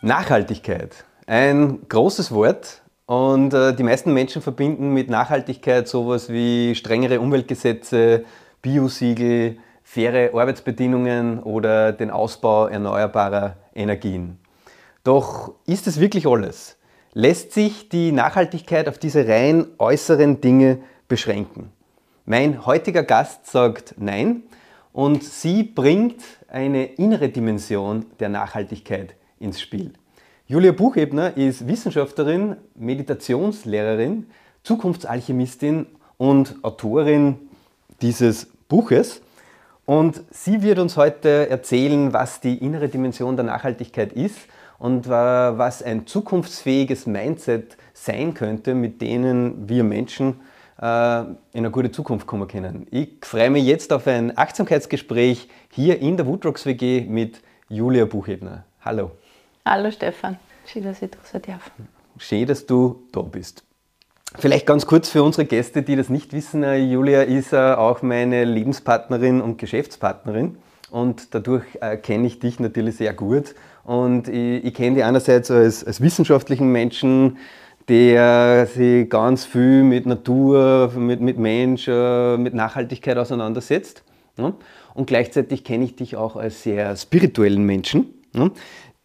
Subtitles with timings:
[0.00, 1.04] Nachhaltigkeit.
[1.26, 8.24] Ein großes Wort und äh, die meisten Menschen verbinden mit Nachhaltigkeit sowas wie strengere Umweltgesetze,
[8.62, 14.38] Biosiegel, faire Arbeitsbedingungen oder den Ausbau erneuerbarer Energien.
[15.02, 16.76] Doch ist es wirklich alles?
[17.12, 20.78] Lässt sich die Nachhaltigkeit auf diese rein äußeren Dinge
[21.08, 21.72] beschränken?
[22.24, 24.44] Mein heutiger Gast sagt Nein
[24.92, 29.92] und sie bringt eine innere Dimension der Nachhaltigkeit ins Spiel.
[30.46, 34.26] Julia Buchebner ist Wissenschaftlerin, Meditationslehrerin,
[34.62, 37.36] Zukunftsalchemistin und Autorin
[38.00, 39.20] dieses Buches.
[39.84, 44.38] Und sie wird uns heute erzählen, was die innere Dimension der Nachhaltigkeit ist
[44.78, 50.40] und was ein zukunftsfähiges Mindset sein könnte, mit denen wir Menschen
[50.80, 52.86] äh, in eine gute Zukunft kommen können.
[52.90, 58.64] Ich freue mich jetzt auf ein Achtsamkeitsgespräch hier in der Woodrocks WG mit Julia Buchebner.
[58.80, 59.10] Hallo.
[59.70, 61.70] Hallo Stefan, schön, dass ich da sein darf.
[62.16, 63.64] Schön, dass du da bist.
[64.38, 68.00] Vielleicht ganz kurz für unsere Gäste, die das nicht wissen, äh, Julia ist äh, auch
[68.00, 70.56] meine Lebenspartnerin und Geschäftspartnerin
[70.90, 71.64] und dadurch
[72.02, 73.54] kenne ich dich natürlich sehr gut
[73.84, 77.36] und ich, ich kenne dich einerseits als, als wissenschaftlichen Menschen,
[77.90, 84.02] der sich ganz viel mit Natur, mit, mit Mensch, mit Nachhaltigkeit auseinandersetzt.
[84.94, 88.14] Und gleichzeitig kenne ich dich auch als sehr spirituellen Menschen,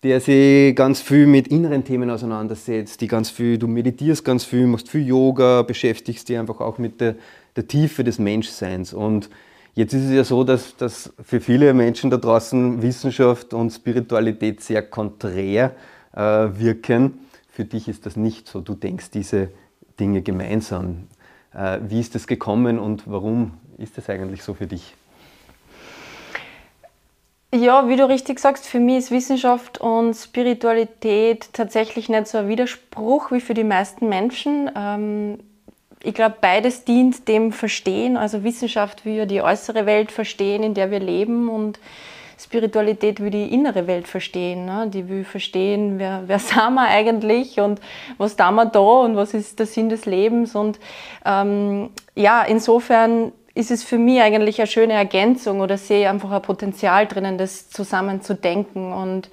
[0.03, 4.67] der sich ganz viel mit inneren Themen auseinandersetzt, die ganz viel, du meditierst ganz viel,
[4.67, 7.15] machst viel Yoga, beschäftigst dich einfach auch mit der,
[7.55, 8.93] der Tiefe des Menschseins.
[8.93, 9.29] Und
[9.75, 14.61] jetzt ist es ja so, dass, dass für viele Menschen da draußen Wissenschaft und Spiritualität
[14.61, 15.73] sehr konträr
[16.13, 17.19] äh, wirken.
[17.49, 18.59] Für dich ist das nicht so.
[18.59, 19.49] Du denkst diese
[19.99, 21.07] Dinge gemeinsam.
[21.53, 24.95] Äh, wie ist das gekommen und warum ist das eigentlich so für dich?
[27.55, 32.47] Ja, wie du richtig sagst, für mich ist Wissenschaft und Spiritualität tatsächlich nicht so ein
[32.47, 34.71] Widerspruch wie für die meisten Menschen.
[34.75, 35.37] Ähm,
[36.01, 38.17] ich glaube, beides dient dem Verstehen.
[38.17, 41.79] Also Wissenschaft will ja die äußere Welt verstehen, in der wir leben und
[42.39, 44.65] Spiritualität will die innere Welt verstehen.
[44.65, 44.87] Ne?
[44.91, 47.79] Die will verstehen, wer, wer sind wir eigentlich und
[48.17, 50.55] was tun wir da und was ist der Sinn des Lebens.
[50.55, 50.79] Und
[51.23, 56.41] ähm, ja, insofern ist es für mich eigentlich eine schöne Ergänzung oder sehe einfach ein
[56.41, 58.91] Potenzial drinnen, das zusammen zu denken.
[58.91, 59.29] Und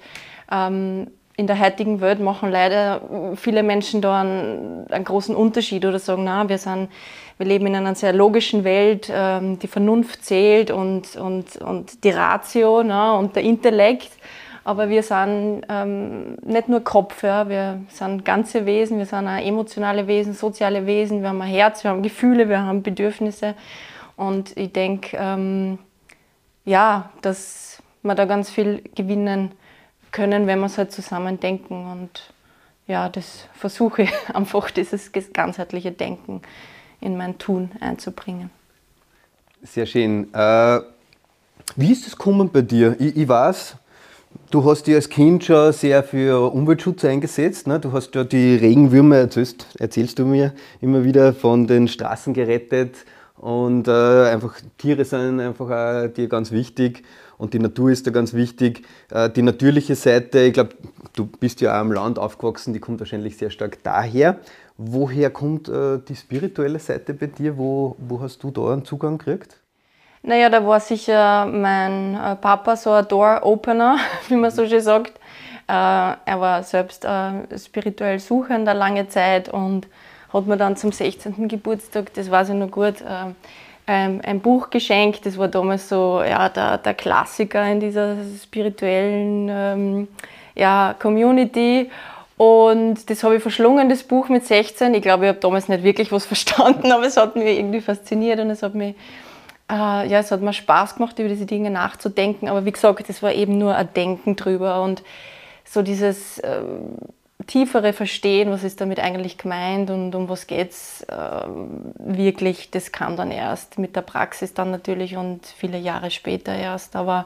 [0.51, 3.01] ähm, in der heutigen Welt machen leider
[3.35, 6.89] viele Menschen da einen, einen großen Unterschied oder sagen, na, wir, sind,
[7.37, 12.11] wir leben in einer sehr logischen Welt, ähm, die Vernunft zählt und, und, und die
[12.11, 14.11] Ratio na, und der Intellekt.
[14.63, 19.43] Aber wir sind ähm, nicht nur Kopf, ja, wir sind ganze Wesen, wir sind auch
[19.43, 23.55] emotionale Wesen, soziale Wesen, wir haben ein Herz, wir haben Gefühle, wir haben Bedürfnisse.
[24.21, 25.79] Und ich denke, ähm,
[26.63, 29.51] ja, dass wir da ganz viel gewinnen
[30.11, 31.91] können, wenn wir es halt zusammen denken.
[31.91, 32.31] Und
[32.85, 36.43] ja, das versuche ich einfach, dieses ganzheitliche Denken
[36.99, 38.51] in mein Tun einzubringen.
[39.63, 40.31] Sehr schön.
[40.35, 40.81] Äh,
[41.75, 42.95] wie ist das gekommen bei dir?
[42.99, 43.75] Ich, ich, weiß,
[44.51, 47.65] du hast dich als Kind schon sehr für Umweltschutz eingesetzt.
[47.65, 47.79] Ne?
[47.79, 52.97] Du hast ja die Regenwürmer, erzählst, erzählst du mir immer wieder, von den Straßen gerettet
[53.41, 57.03] und äh, einfach Tiere sind einfach auch dir ganz wichtig
[57.39, 58.85] und die Natur ist da ganz wichtig.
[59.09, 60.75] Äh, die natürliche Seite, ich glaube,
[61.13, 64.37] du bist ja auch am Land aufgewachsen, die kommt wahrscheinlich sehr stark daher.
[64.77, 67.57] Woher kommt äh, die spirituelle Seite bei dir?
[67.57, 69.57] Wo, wo hast du da einen Zugang gekriegt?
[70.21, 73.97] Naja, da war sicher mein äh, Papa so ein Door-Opener,
[74.27, 75.13] wie man so schön sagt.
[75.67, 79.87] Äh, er war selbst äh, spirituell suchender lange Zeit und
[80.33, 81.47] hat mir dann zum 16.
[81.47, 83.33] Geburtstag, das weiß ich noch gut, äh,
[83.85, 85.25] ein, ein Buch geschenkt.
[85.25, 90.07] Das war damals so ja, der, der Klassiker in dieser spirituellen ähm,
[90.55, 91.89] ja, Community.
[92.37, 94.93] Und das habe ich verschlungen, das Buch mit 16.
[94.95, 98.39] Ich glaube, ich habe damals nicht wirklich was verstanden, aber es hat mich irgendwie fasziniert
[98.39, 98.95] und es hat mich,
[99.71, 102.47] äh, ja, es hat mir Spaß gemacht, über diese Dinge nachzudenken.
[102.47, 105.03] Aber wie gesagt, das war eben nur ein Denken drüber und
[105.65, 106.61] so dieses äh,
[107.51, 111.15] tiefere Verstehen, was ist damit eigentlich gemeint und um was geht es äh,
[111.97, 116.95] wirklich, das kam dann erst mit der Praxis dann natürlich und viele Jahre später erst.
[116.95, 117.25] Aber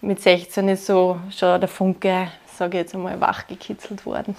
[0.00, 2.26] mit 16 ist so schon der Funke,
[2.58, 4.34] sage ich jetzt einmal, wachgekitzelt worden.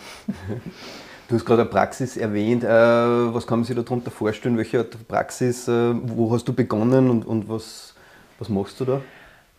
[1.30, 2.64] Du hast gerade eine Praxis erwähnt.
[2.64, 4.58] Äh, was kann man sich darunter vorstellen?
[4.58, 7.96] Welche Praxis, äh, wo hast du begonnen und, und was,
[8.40, 9.02] was machst du da?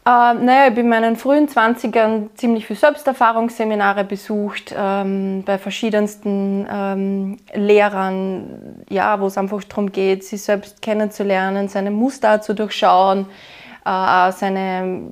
[0.09, 6.67] Äh, naja, ich habe in meinen frühen 20ern ziemlich viel Selbsterfahrungsseminare besucht, ähm, bei verschiedensten
[6.71, 13.27] ähm, Lehrern, ja, wo es einfach darum geht, sich selbst kennenzulernen, seine Muster zu durchschauen,
[13.85, 15.03] äh, seine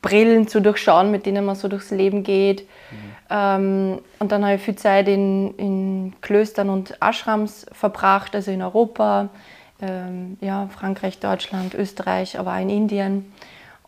[0.00, 2.62] Brillen zu durchschauen, mit denen man so durchs Leben geht.
[2.62, 2.96] Mhm.
[3.28, 8.62] Ähm, und dann habe ich viel Zeit in, in Klöstern und Ashrams verbracht, also in
[8.62, 9.28] Europa,
[9.82, 13.30] ähm, ja, Frankreich, Deutschland, Österreich, aber auch in Indien.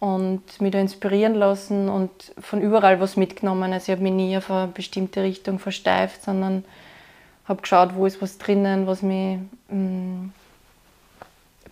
[0.00, 3.72] Und mich da inspirieren lassen und von überall was mitgenommen.
[3.72, 6.64] Also ich habe mich nie auf eine bestimmte Richtung versteift, sondern
[7.44, 9.38] habe geschaut, wo ist was drinnen, was mich
[9.68, 10.32] mh, mm,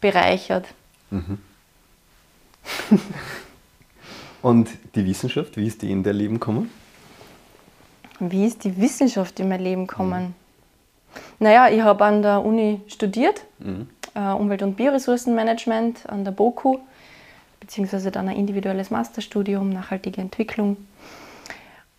[0.00, 0.66] bereichert.
[1.10, 1.38] Mhm.
[4.42, 6.70] und die Wissenschaft, wie ist die in dein Leben gekommen?
[8.20, 10.24] Wie ist die Wissenschaft in mein Leben gekommen?
[10.24, 10.34] Mhm.
[11.38, 13.88] Naja, ich habe an der Uni studiert, mhm.
[14.14, 16.80] äh, Umwelt- und Bioressourcenmanagement an der BOKU,
[17.68, 20.78] beziehungsweise dann ein individuelles Masterstudium, nachhaltige Entwicklung.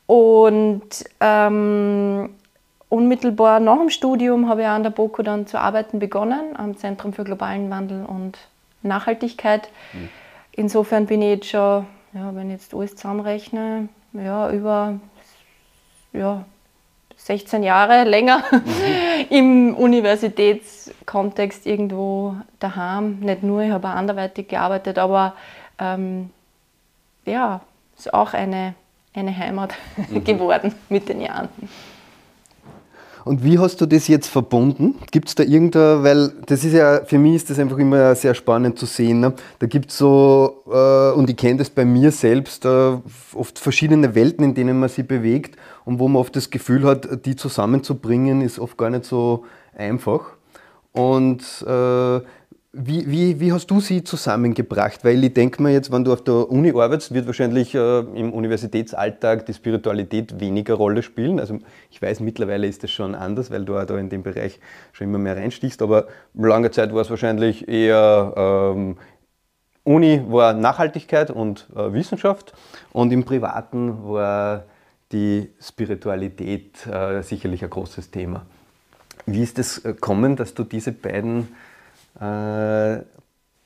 [0.07, 2.31] Und ähm,
[2.89, 7.13] unmittelbar nach dem Studium habe ich an der BOKU dann zu arbeiten begonnen, am Zentrum
[7.13, 8.39] für globalen Wandel und
[8.81, 9.69] Nachhaltigkeit.
[9.93, 10.09] Mhm.
[10.53, 14.99] Insofern bin ich jetzt schon, ja, wenn ich jetzt alles zusammenrechne, ja, über
[16.13, 16.45] ja,
[17.15, 18.61] 16 Jahre länger mhm.
[19.29, 23.19] im Universitätskontext irgendwo daheim.
[23.19, 25.35] Nicht nur, ich habe auch anderweitig gearbeitet, aber
[25.79, 26.29] ähm,
[27.25, 27.61] ja,
[27.97, 28.75] ist auch eine,
[29.13, 29.73] eine Heimat
[30.09, 30.23] mhm.
[30.23, 31.49] geworden mit den Jahren.
[33.25, 34.95] Und wie hast du das jetzt verbunden?
[35.11, 38.33] Gibt es da irgendein, weil das ist ja, für mich ist das einfach immer sehr
[38.33, 39.19] spannend zu sehen.
[39.19, 39.33] Ne?
[39.59, 42.97] Da gibt es so, äh, und ich kenne das bei mir selbst, äh,
[43.35, 47.25] oft verschiedene Welten, in denen man sich bewegt und wo man oft das Gefühl hat,
[47.25, 49.45] die zusammenzubringen, ist oft gar nicht so
[49.77, 50.21] einfach.
[50.93, 52.21] Und äh,
[52.71, 55.03] wie, wie, wie, hast du sie zusammengebracht?
[55.03, 58.31] Weil ich denke mir jetzt, wenn du auf der Uni arbeitest, wird wahrscheinlich äh, im
[58.31, 61.39] Universitätsalltag die Spiritualität weniger Rolle spielen.
[61.39, 64.59] Also ich weiß, mittlerweile ist das schon anders, weil du auch da in dem Bereich
[64.91, 65.81] schon immer mehr reinstichst.
[65.81, 68.97] Aber lange Zeit war es wahrscheinlich eher ähm,
[69.83, 72.53] Uni war Nachhaltigkeit und äh, Wissenschaft
[72.91, 74.65] und im Privaten war
[75.11, 78.45] die Spiritualität äh, sicherlich ein großes Thema.
[79.25, 81.47] Wie ist es gekommen, dass du diese beiden
[82.19, 83.03] äh,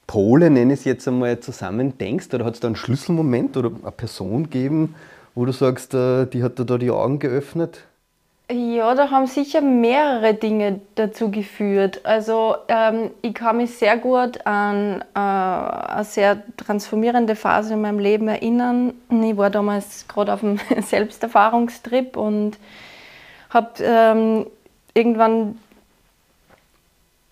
[0.08, 2.34] Pole, nenne ich es jetzt einmal, zusammen denkst?
[2.34, 4.96] Oder hat es da einen Schlüsselmoment oder eine Person gegeben,
[5.36, 7.86] wo du sagst, äh, die hat dir da die Augen geöffnet?
[8.52, 12.02] Ja, da haben sicher mehrere Dinge dazu geführt.
[12.04, 18.00] Also ähm, ich kann mich sehr gut an äh, eine sehr transformierende Phase in meinem
[18.00, 18.94] Leben erinnern.
[19.10, 22.58] Ich war damals gerade auf einem Selbsterfahrungstrip und
[23.50, 24.46] habe ähm,
[24.94, 25.58] irgendwann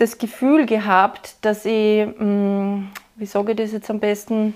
[0.01, 2.87] das Gefühl gehabt, dass ich, mm,
[3.17, 4.55] wie sage ich das jetzt am besten,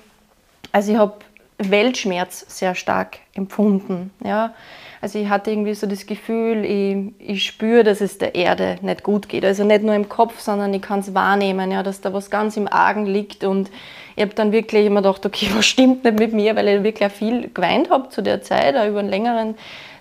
[0.72, 1.14] also ich habe
[1.60, 4.12] Weltschmerz sehr stark empfunden.
[4.24, 4.56] Ja?
[5.02, 9.04] Also ich hatte irgendwie so das Gefühl, ich, ich spüre, dass es der Erde nicht
[9.04, 9.46] gut geht.
[9.46, 12.58] Also nicht nur im Kopf, sondern ich kann es wahrnehmen, ja, dass da was ganz
[12.58, 13.44] im Argen liegt.
[13.44, 13.70] Und
[14.16, 17.12] ich habe dann wirklich immer gedacht, okay, was stimmt nicht mit mir, weil ich wirklich
[17.12, 19.56] viel geweint habe zu der Zeit, auch über einen längeren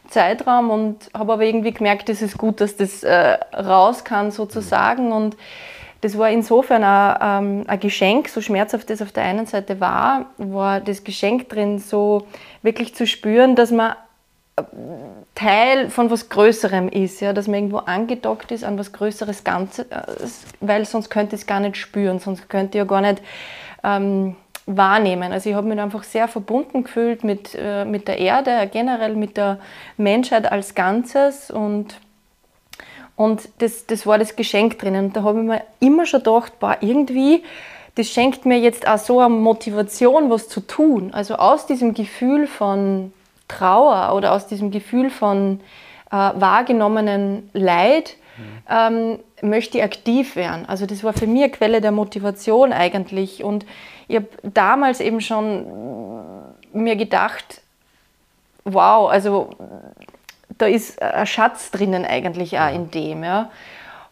[0.09, 5.12] Zeitraum und habe aber irgendwie gemerkt, es ist gut, dass das äh, raus kann sozusagen.
[5.12, 5.37] Und
[6.01, 10.27] das war insofern ein, ähm, ein Geschenk, so schmerzhaft das auf der einen Seite war,
[10.37, 12.27] war das Geschenk drin, so
[12.62, 13.95] wirklich zu spüren, dass man
[14.56, 14.62] äh,
[15.35, 19.87] Teil von was Größerem ist, ja, dass man irgendwo angedockt ist an was Größeres Ganzes,
[20.61, 23.23] weil sonst könnte ich es gar nicht spüren, sonst könnte ich ja gar nicht
[23.83, 25.32] ähm, wahrnehmen.
[25.32, 29.37] Also ich habe mich einfach sehr verbunden gefühlt mit, äh, mit der Erde, generell mit
[29.37, 29.58] der
[29.96, 31.96] Menschheit als Ganzes und,
[33.17, 35.06] und das, das war das Geschenk drinnen.
[35.06, 37.43] Und da habe ich mir immer schon gedacht, boah, irgendwie,
[37.96, 41.12] das schenkt mir jetzt auch so eine Motivation, was zu tun.
[41.12, 43.12] Also aus diesem Gefühl von
[43.48, 45.60] Trauer oder aus diesem Gefühl von
[46.10, 48.17] äh, wahrgenommenen Leid
[48.69, 50.67] ähm, möchte ich aktiv werden.
[50.67, 53.44] Also das war für mich eine Quelle der Motivation eigentlich.
[53.44, 53.65] Und
[54.08, 55.67] ich habe damals eben schon
[56.73, 57.63] mir gedacht,
[58.65, 59.51] wow, also
[60.58, 63.25] da ist ein Schatz drinnen eigentlich auch in dem.
[63.25, 63.51] Ja.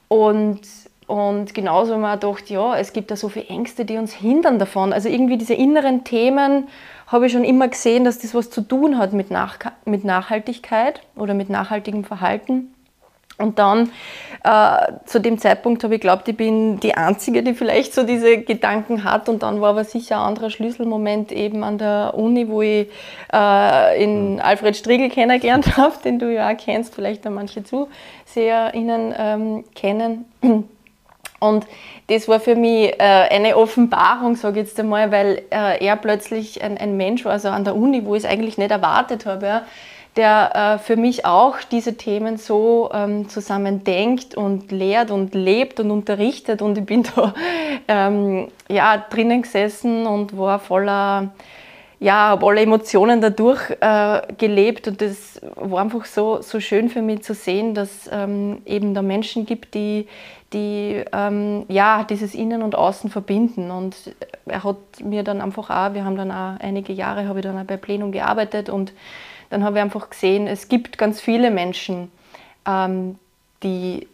[0.09, 0.61] Und,
[1.07, 4.59] und genauso haben wir gedacht, ja, es gibt da so viele Ängste, die uns hindern
[4.59, 4.93] davon.
[4.93, 6.69] Also irgendwie diese inneren Themen
[7.07, 11.01] habe ich schon immer gesehen, dass das was zu tun hat mit, Nach mit Nachhaltigkeit
[11.17, 12.72] oder mit nachhaltigem Verhalten.
[13.43, 13.91] Und dann
[14.45, 18.39] äh, zu dem Zeitpunkt habe ich geglaubt, ich bin die Einzige, die vielleicht so diese
[18.39, 19.29] Gedanken hat.
[19.29, 22.89] Und dann war aber sicher ein anderer Schlüsselmoment eben an der Uni, wo ich
[23.33, 29.15] äh, in Alfred Striegel kennengelernt habe, den du ja auch kennst, vielleicht auch manche ZuseherInnen
[29.17, 30.25] ähm, kennen.
[31.39, 31.67] Und
[32.07, 36.63] das war für mich äh, eine Offenbarung, sage ich jetzt einmal, weil äh, er plötzlich
[36.63, 39.47] ein, ein Mensch war, also an der Uni, wo ich es eigentlich nicht erwartet habe.
[39.47, 39.63] Ja
[40.17, 45.81] der äh, für mich auch diese Themen so ähm, zusammen denkt und lehrt und lebt
[45.81, 46.61] und unterrichtet.
[46.61, 47.35] Und ich bin da
[47.89, 51.33] ähm, ja, drinnen gesessen und war voller
[52.03, 57.01] ja, habe alle Emotionen dadurch äh, gelebt und das war einfach so, so schön für
[57.01, 60.09] mich zu sehen, dass ähm, eben da Menschen gibt, die,
[60.53, 63.71] die ähm, ja, dieses Innen und Außen verbinden.
[63.71, 63.95] Und
[64.47, 67.57] er hat mir dann einfach auch, wir haben dann auch einige Jahre, habe ich dann
[67.57, 68.93] auch bei Plenum gearbeitet und
[69.53, 72.11] dann habe ich einfach gesehen, es gibt ganz viele Menschen,
[72.67, 73.19] ähm,
[73.63, 74.09] die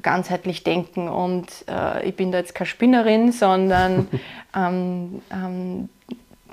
[0.00, 1.10] ganzheitlich denken.
[1.10, 4.08] Und äh, ich bin da jetzt keine Spinnerin, sondern
[4.56, 5.90] ähm, ähm,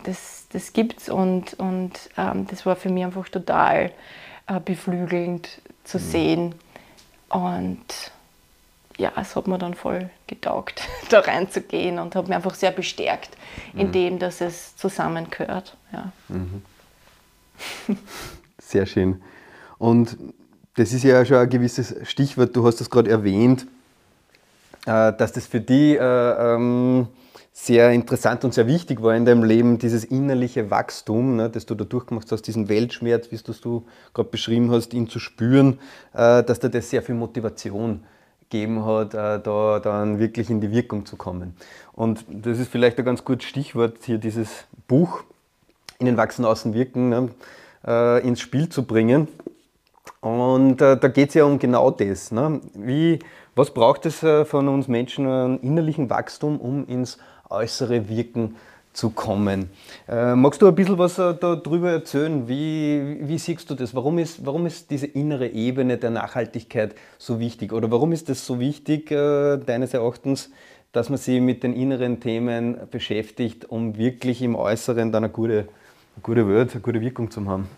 [0.04, 3.94] das, das gibt es und, und ähm, das war für mich einfach total
[4.48, 6.02] äh, beflügelnd zu mhm.
[6.02, 6.56] sehen.
[7.30, 8.12] Und
[8.98, 13.30] ja, es hat mir dann voll getaugt, da reinzugehen und hat mich einfach sehr bestärkt
[13.76, 13.92] in mhm.
[13.94, 15.78] dem, dass es zusammengehört.
[15.94, 16.12] Ja.
[16.28, 16.64] Mhm.
[18.58, 19.22] Sehr schön.
[19.78, 20.18] Und
[20.76, 23.66] das ist ja schon ein gewisses Stichwort, du hast das gerade erwähnt,
[24.86, 27.08] äh, dass das für dich äh, ähm,
[27.54, 31.76] sehr interessant und sehr wichtig war in deinem Leben, dieses innerliche Wachstum, ne, das du
[31.76, 35.80] da durchgemacht hast, diesen Weltschmerz, wie es du gerade beschrieben hast, ihn zu spüren,
[36.14, 38.04] äh, dass dir das sehr viel Motivation
[38.42, 41.56] gegeben hat, da dann wirklich in die Wirkung zu kommen.
[41.94, 45.24] Und das ist vielleicht ein ganz gutes Stichwort, hier dieses Buch,
[46.00, 47.30] Innen wachsen, außen wirken, ne,
[47.86, 49.28] äh, ins Spiel zu bringen.
[50.22, 52.32] Und äh, da geht es ja um genau das.
[52.32, 52.60] Ne?
[52.74, 53.20] Wie,
[53.56, 57.18] was braucht es äh, von uns Menschen, einen innerlichen Wachstum, um ins
[57.50, 58.56] äußere Wirken
[58.96, 59.70] zu kommen.
[60.08, 62.48] Äh, magst du ein bisschen was äh, darüber erzählen?
[62.48, 63.94] Wie, wie siehst du das?
[63.94, 67.74] Warum ist, warum ist diese innere Ebene der Nachhaltigkeit so wichtig?
[67.74, 70.50] Oder warum ist es so wichtig, äh, deines Erachtens,
[70.94, 75.68] dass man sich mit den inneren Themen beschäftigt, um wirklich im Äußeren dann eine gute,
[76.16, 77.70] eine gute Welt, eine gute Wirkung zu haben?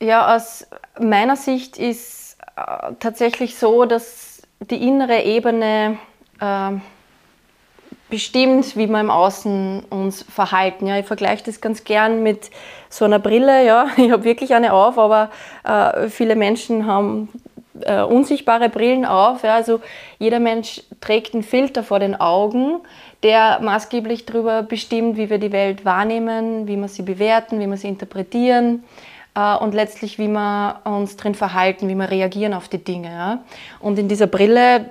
[0.00, 0.66] Ja, aus
[1.00, 5.98] meiner Sicht ist äh, tatsächlich so, dass die innere Ebene
[6.40, 6.72] äh,
[8.08, 10.86] bestimmt, wie wir im Außen uns verhalten.
[10.86, 12.50] Ja, ich vergleiche das ganz gern mit
[12.88, 13.64] so einer Brille.
[13.64, 13.88] Ja.
[13.96, 15.30] Ich habe wirklich eine auf, aber
[15.64, 17.28] äh, viele Menschen haben
[17.82, 19.42] äh, unsichtbare Brillen auf.
[19.42, 19.54] Ja.
[19.54, 19.80] Also
[20.18, 22.80] jeder Mensch trägt einen Filter vor den Augen,
[23.22, 27.76] der maßgeblich darüber bestimmt, wie wir die Welt wahrnehmen, wie wir sie bewerten, wie wir
[27.76, 28.84] sie interpretieren
[29.34, 33.08] äh, und letztlich, wie wir uns drin verhalten, wie wir reagieren auf die Dinge.
[33.08, 33.38] Ja.
[33.80, 34.86] Und in dieser Brille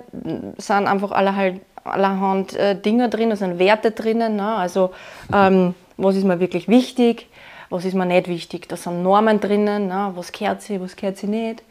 [0.57, 4.35] sind einfach alle halt allerhand äh, Dinge drin, da sind Werte drinnen.
[4.35, 4.55] Ne?
[4.55, 4.91] Also
[5.33, 7.27] ähm, was ist mir wirklich wichtig,
[7.69, 8.67] was ist mir nicht wichtig.
[8.67, 10.11] Da sind Normen drinnen, ne?
[10.15, 11.63] was gehört sie, was gehört sie nicht.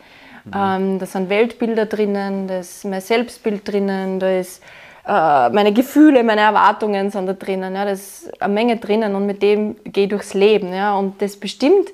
[0.46, 0.52] Mhm.
[0.54, 4.62] Ähm, da sind Weltbilder drinnen, da ist mein Selbstbild drinnen, da ist
[5.06, 7.74] äh, meine Gefühle, meine Erwartungen sind da drinnen.
[7.74, 7.84] Ja?
[7.84, 10.72] Da ist eine Menge drinnen und mit dem gehe ich durchs Leben.
[10.72, 10.96] Ja?
[10.96, 11.88] Und das bestimmt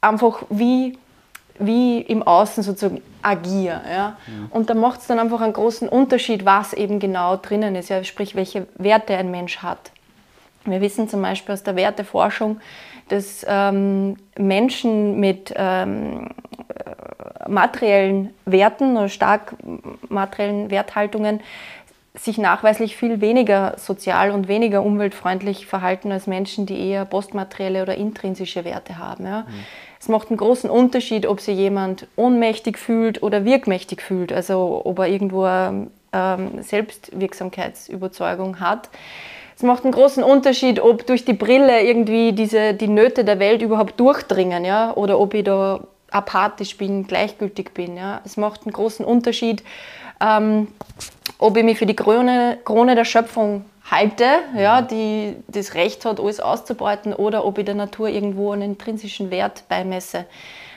[0.00, 0.98] einfach, wie
[1.58, 3.80] wie im Außen sozusagen agiere.
[3.90, 4.16] Ja?
[4.26, 4.46] Mhm.
[4.50, 8.02] Und da macht es dann einfach einen großen Unterschied, was eben genau drinnen ist, ja?
[8.04, 9.90] sprich, welche Werte ein Mensch hat.
[10.64, 12.60] Wir wissen zum Beispiel aus der Werteforschung,
[13.08, 16.30] dass ähm, Menschen mit ähm,
[17.48, 19.54] materiellen Werten oder stark
[20.08, 21.40] materiellen Werthaltungen
[22.18, 27.94] sich nachweislich viel weniger sozial und weniger umweltfreundlich verhalten als Menschen, die eher postmaterielle oder
[27.94, 29.26] intrinsische Werte haben.
[29.26, 29.42] Ja.
[29.42, 29.46] Mhm.
[30.00, 34.98] Es macht einen großen Unterschied, ob sich jemand ohnmächtig fühlt oder wirkmächtig fühlt, also ob
[34.98, 38.88] er irgendwo eine ähm, Selbstwirksamkeitsüberzeugung hat.
[39.56, 43.62] Es macht einen großen Unterschied, ob durch die Brille irgendwie diese, die Nöte der Welt
[43.62, 47.96] überhaupt durchdringen ja, oder ob ich da apathisch bin, gleichgültig bin.
[47.96, 48.20] Ja.
[48.24, 49.64] Es macht einen großen Unterschied,
[50.20, 50.68] ähm,
[51.38, 56.20] ob ich mich für die Krone, Krone der Schöpfung halte, ja, die das Recht hat,
[56.20, 60.26] alles auszubeuten, oder ob ich der Natur irgendwo einen intrinsischen Wert beimesse.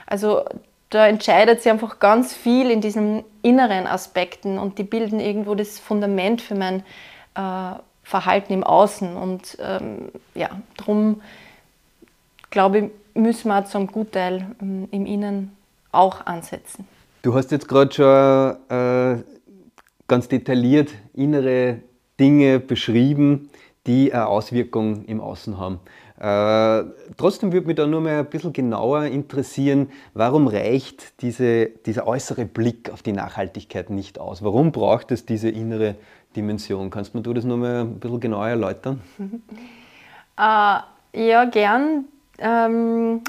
[0.06, 0.44] Also
[0.90, 5.80] da entscheidet sich einfach ganz viel in diesen inneren Aspekten und die bilden irgendwo das
[5.80, 6.84] Fundament für mein
[7.36, 9.16] äh, Verhalten im Außen.
[9.16, 11.22] Und ähm, ja, darum
[12.50, 15.56] glaube ich, müssen wir zum Gutteil ähm, im Innen
[15.92, 16.88] auch ansetzen.
[17.22, 19.24] Du hast jetzt gerade schon äh,
[20.08, 21.82] ganz detailliert innere
[22.20, 23.52] Dinge beschrieben,
[23.86, 25.80] die eine Auswirkung im Außen haben.
[26.20, 26.84] Äh,
[27.16, 32.46] trotzdem würde mich da nur mal ein bisschen genauer interessieren, warum reicht diese, dieser äußere
[32.46, 34.44] Blick auf die Nachhaltigkeit nicht aus?
[34.44, 35.96] Warum braucht es diese innere
[36.36, 36.90] Dimension?
[36.90, 39.02] Kannst du das nur mal ein bisschen genauer erläutern?
[40.42, 40.80] Äh,
[41.28, 42.06] ja, gern.
[42.38, 43.22] Ähm,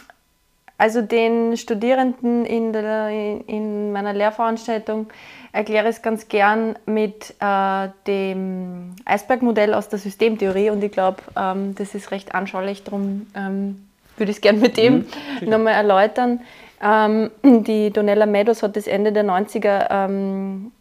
[0.78, 3.10] also den Studierenden in, der,
[3.46, 5.08] in meiner Lehrveranstaltung
[5.52, 11.18] erkläre ich es ganz gern mit äh, dem Eisbergmodell aus der Systemtheorie und ich glaube,
[11.36, 15.06] ähm, das ist recht anschaulich, darum ähm, würde ich es gern mit dem
[15.40, 16.40] mhm, nochmal erläutern.
[16.82, 20.72] Ähm, die Donella Meadows hat das Ende der 90er ähm,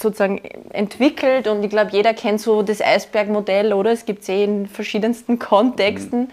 [0.00, 0.38] sozusagen
[0.72, 3.92] entwickelt und ich glaube, jeder kennt so das Eisbergmodell, oder?
[3.92, 6.28] Es gibt es eh in verschiedensten Kontexten, mhm.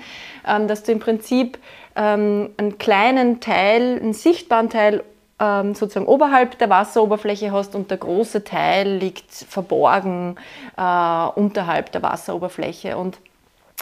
[0.48, 1.58] ähm, dass du im Prinzip
[1.96, 5.04] ähm, einen kleinen Teil, einen sichtbaren Teil
[5.40, 10.38] ähm, sozusagen oberhalb der Wasseroberfläche hast und der große Teil liegt verborgen
[10.78, 12.98] äh, unterhalb der Wasseroberfläche.
[12.98, 13.18] Und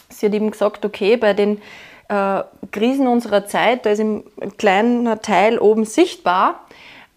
[0.10, 1.62] sie hat eben gesagt, okay, bei den
[2.10, 4.24] äh, Krisen unserer Zeit, da ist ein
[4.58, 6.62] kleiner Teil oben sichtbar,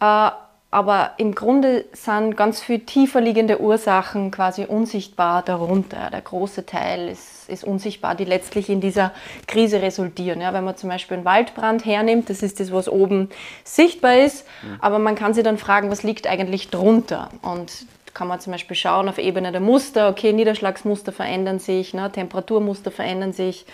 [0.00, 0.30] äh,
[0.74, 6.10] aber im Grunde sind ganz viel tiefer liegende Ursachen quasi unsichtbar darunter.
[6.10, 9.12] Der große Teil ist, ist unsichtbar, die letztlich in dieser
[9.46, 10.40] Krise resultieren.
[10.40, 13.28] Ja, wenn man zum Beispiel einen Waldbrand hernimmt, das ist das, was oben
[13.62, 14.78] sichtbar ist, mhm.
[14.80, 17.28] aber man kann sich dann fragen, was liegt eigentlich drunter?
[17.42, 17.70] Und
[18.12, 22.90] kann man zum Beispiel schauen auf Ebene der Muster, okay, Niederschlagsmuster verändern sich, ne, Temperaturmuster
[22.90, 23.64] verändern sich,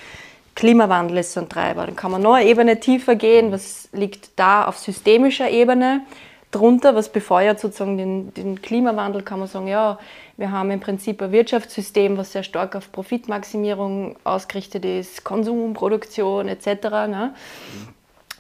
[0.54, 1.87] Klimawandel ist so ein Treiber.
[1.87, 6.02] Dann kann man noch eine Ebene tiefer gehen, was liegt da auf systemischer Ebene
[6.50, 9.99] drunter, was befeuert sozusagen den, den, Klimawandel, kann man sagen, ja,
[10.37, 16.49] wir haben im Prinzip ein Wirtschaftssystem, was sehr stark auf Profitmaximierung ausgerichtet ist, Konsum, Produktion
[16.49, 16.66] etc.
[17.09, 17.35] Ne?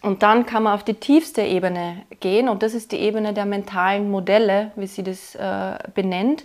[0.02, 3.46] Und dann kann man auf die tiefste Ebene gehen und das ist die Ebene der
[3.46, 6.44] mentalen Modelle, wie sie das äh, benennt.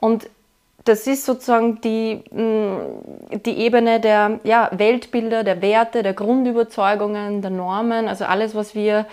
[0.00, 0.28] Und
[0.84, 7.50] das ist sozusagen die, mm, die Ebene der ja, Weltbilder, der Werte, der Grundüberzeugungen, der
[7.50, 9.06] Normen, also alles, was wir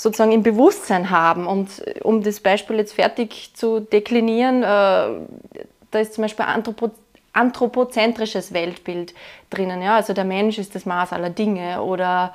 [0.00, 1.46] sozusagen im Bewusstsein haben.
[1.46, 1.68] Und
[2.02, 6.90] um das Beispiel jetzt fertig zu deklinieren, äh, da ist zum Beispiel Anthropo
[7.32, 9.14] anthropozentrisches Weltbild
[9.50, 9.82] drinnen.
[9.82, 9.94] Ja?
[9.94, 12.34] Also der Mensch ist das Maß aller Dinge oder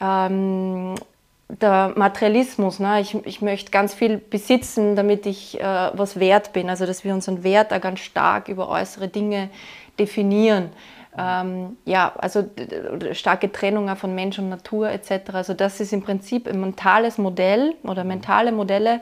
[0.00, 0.94] ähm,
[1.48, 2.78] der Materialismus.
[2.78, 3.02] Ne?
[3.02, 6.70] Ich, ich möchte ganz viel besitzen, damit ich äh, was wert bin.
[6.70, 9.50] Also dass wir unseren Wert auch ganz stark über äußere Dinge
[9.98, 10.70] definieren.
[11.18, 12.44] Ähm, ja, also
[13.12, 15.32] starke Trennung von Mensch und Natur etc.
[15.32, 19.00] Also das ist im Prinzip ein mentales Modell oder mentale Modelle,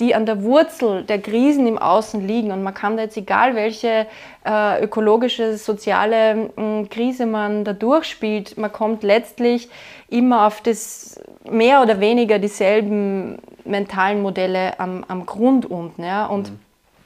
[0.00, 2.52] die an der Wurzel der Krisen im Außen liegen.
[2.52, 4.06] Und man kann da jetzt, egal welche
[4.46, 9.68] äh, ökologische, soziale äh, Krise man da durchspielt, man kommt letztlich
[10.08, 16.02] immer auf das mehr oder weniger dieselben mentalen Modelle am, am Grund unten.
[16.02, 16.26] Ja?
[16.26, 16.58] Und mhm.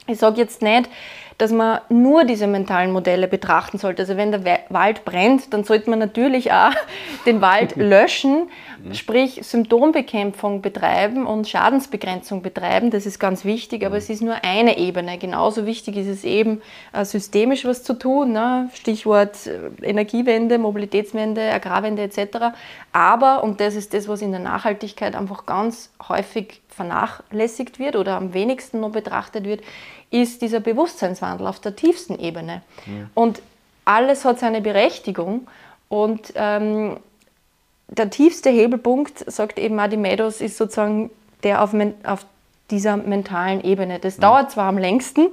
[0.07, 0.89] ich sage jetzt nicht,
[1.37, 4.03] dass man nur diese mentalen Modelle betrachten sollte.
[4.03, 6.71] Also wenn der Wald brennt, dann sollte man natürlich auch
[7.25, 8.49] den Wald löschen,
[8.83, 8.93] mhm.
[8.93, 12.89] sprich Symptombekämpfung betreiben und Schadensbegrenzung betreiben.
[12.89, 13.99] Das ist ganz wichtig, aber mhm.
[13.99, 15.17] es ist nur eine Ebene.
[15.17, 16.61] Genauso wichtig ist es eben,
[16.93, 18.31] äh, systemisch was zu tun.
[18.31, 18.69] Ne?
[18.73, 22.55] Stichwort äh, Energiewende, Mobilitätswende, Agrarwende etc.
[22.93, 28.17] Aber, und das ist das, was in der Nachhaltigkeit einfach ganz häufig vernachlässigt wird oder
[28.17, 29.61] am wenigsten noch betrachtet wird,
[30.21, 32.61] ist dieser Bewusstseinswandel auf der tiefsten Ebene.
[32.85, 33.09] Ja.
[33.13, 33.41] Und
[33.85, 35.47] alles hat seine Berechtigung
[35.89, 36.97] und ähm,
[37.87, 41.11] der tiefste Hebelpunkt, sagt eben Adi Meadows, ist sozusagen
[41.43, 41.71] der auf,
[42.03, 42.25] auf
[42.71, 43.99] dieser mentalen Ebene.
[43.99, 44.21] Das ja.
[44.21, 45.27] dauert zwar am längsten,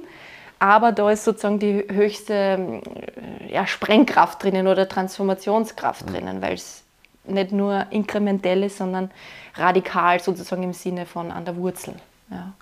[0.59, 2.81] aber da ist sozusagen die höchste
[3.49, 6.11] ja, Sprengkraft drinnen oder Transformationskraft ja.
[6.11, 6.83] drinnen, weil es
[7.25, 9.09] nicht nur inkrementell ist, sondern
[9.55, 11.95] radikal sozusagen im Sinne von an der Wurzel.
[12.29, 12.53] Ja.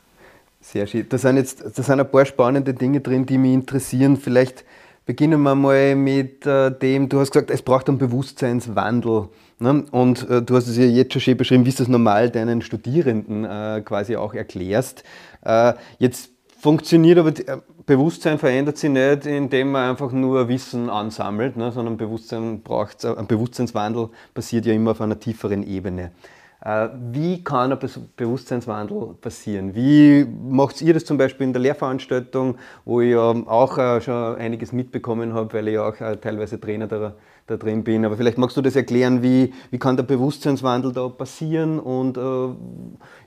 [0.61, 1.07] Sehr schön.
[1.09, 4.15] Da sind jetzt da sind ein paar spannende Dinge drin, die mich interessieren.
[4.17, 4.63] Vielleicht
[5.05, 9.29] beginnen wir mal mit äh, dem, du hast gesagt, es braucht einen Bewusstseinswandel.
[9.59, 9.85] Ne?
[9.91, 12.61] Und äh, du hast es ja jetzt schon schön beschrieben, wie du es normal deinen
[12.61, 15.03] Studierenden äh, quasi auch erklärst.
[15.43, 21.57] Äh, jetzt funktioniert aber, äh, Bewusstsein verändert sich nicht, indem man einfach nur Wissen ansammelt,
[21.57, 21.71] ne?
[21.71, 26.11] sondern Bewusstsein braucht, ein Bewusstseinswandel passiert ja immer auf einer tieferen Ebene.
[26.63, 27.79] Äh, wie kann ein
[28.15, 29.73] Bewusstseinswandel passieren?
[29.73, 34.35] Wie macht ihr das zum Beispiel in der Lehrveranstaltung, wo ich ja auch äh, schon
[34.35, 37.15] einiges mitbekommen habe, weil ich auch äh, teilweise Trainer da,
[37.47, 38.05] da drin bin.
[38.05, 42.55] Aber vielleicht magst du das erklären, wie, wie kann der Bewusstseinswandel da passieren und äh,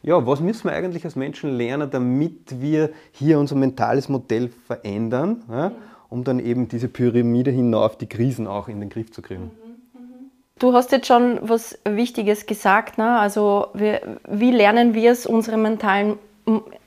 [0.02, 5.42] ja, was müssen wir eigentlich als Menschen lernen, damit wir hier unser mentales Modell verändern,
[5.50, 5.72] ja,
[6.08, 9.50] um dann eben diese Pyramide hinauf die Krisen auch in den Griff zu kriegen?
[10.58, 12.96] Du hast jetzt schon was Wichtiges gesagt.
[12.96, 13.18] Ne?
[13.18, 16.16] Also wir, wie lernen wir es, unsere mentalen,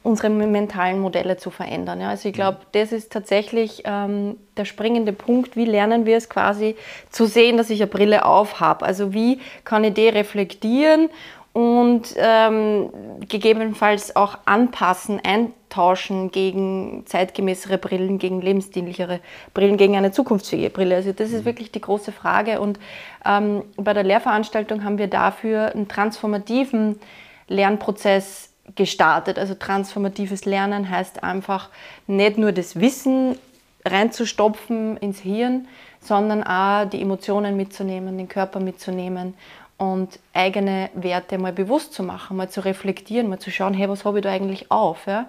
[0.03, 1.99] unsere mentalen Modelle zu verändern?
[1.99, 2.10] Ja?
[2.10, 5.58] Also ich glaube, das ist tatsächlich ähm, der springende Punkt.
[5.58, 6.77] Wie lernen wir es quasi
[7.10, 8.86] zu sehen, dass ich eine Brille auf habe?
[8.86, 11.10] Also wie kann ich die reflektieren
[11.51, 12.89] und ähm,
[13.27, 15.19] gegebenenfalls auch anpassen,
[15.67, 19.19] eintauschen gegen zeitgemäßere Brillen, gegen lebensdienlichere
[19.53, 20.95] Brillen, gegen eine zukunftsfähige Brille.
[20.95, 21.45] Also das ist mhm.
[21.45, 22.60] wirklich die große Frage.
[22.60, 22.80] Und
[23.25, 26.99] ähm, bei der Lehrveranstaltung haben wir dafür einen transformativen
[27.47, 29.38] Lernprozess gestartet.
[29.38, 31.69] Also transformatives Lernen heißt einfach
[32.08, 33.38] nicht nur das Wissen
[33.86, 35.67] reinzustopfen ins Hirn,
[36.01, 39.34] sondern auch die Emotionen mitzunehmen, den Körper mitzunehmen
[39.78, 44.06] und eigene Werte mal bewusst zu machen, mal zu reflektieren, mal zu schauen, hey, was
[44.06, 45.06] habe ich da eigentlich auf?
[45.06, 45.28] Ja?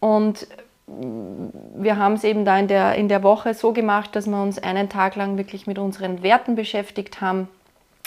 [0.00, 0.46] Und
[0.86, 4.58] wir haben es eben da in der, in der Woche so gemacht, dass wir uns
[4.58, 7.48] einen Tag lang wirklich mit unseren Werten beschäftigt haben.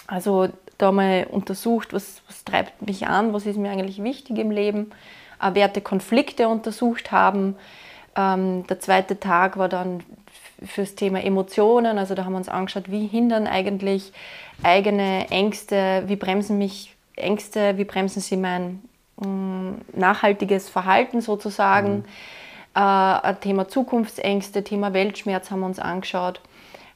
[0.05, 4.51] Also da mal untersucht, was, was treibt mich an, was ist mir eigentlich wichtig im
[4.51, 4.91] Leben,
[5.39, 7.55] Wertekonflikte untersucht haben.
[8.15, 10.03] Ähm, der zweite Tag war dann
[10.65, 14.13] fürs Thema Emotionen, also da haben wir uns angeschaut, wie hindern eigentlich
[14.63, 18.81] eigene Ängste, wie bremsen mich Ängste, wie bremsen sie mein
[19.17, 21.97] mh, mm, nachhaltiges Verhalten sozusagen.
[21.97, 22.03] Mhm.
[22.75, 26.41] Äh, Thema Zukunftsängste, Thema Weltschmerz haben wir uns angeschaut.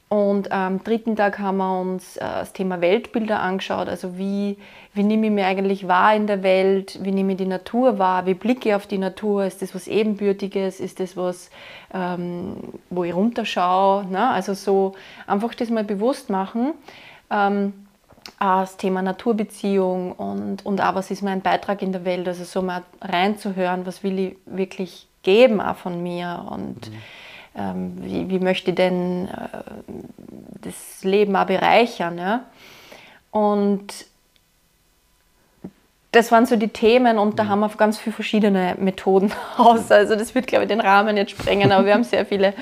[0.10, 3.90] Und am dritten Tag haben wir uns äh, das Thema Weltbilder angeschaut.
[3.90, 4.58] Also wie,
[4.94, 7.00] wie nehme ich mir eigentlich wahr in der Welt?
[7.02, 8.26] Wie nehme ich die Natur wahr?
[8.26, 9.44] Wie blicke ich auf die Natur?
[9.44, 10.80] Ist das was Ebenbürtiges?
[10.80, 11.50] Ist das was,
[11.94, 12.56] ähm,
[12.90, 14.06] wo ich runterschaue?
[14.06, 14.30] Ne?
[14.30, 14.94] Also so
[15.26, 16.74] einfach das mal bewusst machen.
[17.30, 17.74] Ähm,
[18.40, 22.28] das Thema Naturbeziehung und, und auch was ist mein Beitrag in der Welt.
[22.28, 26.98] Also so mal reinzuhören, was will ich wirklich geben auch von mir und mhm.
[27.58, 29.60] Ähm, wie, wie möchte ich denn äh,
[30.62, 32.18] das Leben auch bereichern.
[32.18, 32.46] Ja?
[33.32, 34.06] Und
[36.12, 37.50] das waren so die Themen und da mhm.
[37.50, 39.92] haben wir ganz viele verschiedene Methoden aus.
[39.92, 42.54] Also das wird, glaube ich, den Rahmen jetzt sprengen, aber wir haben sehr viele